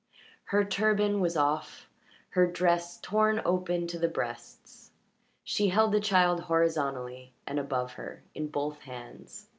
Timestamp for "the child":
5.91-6.39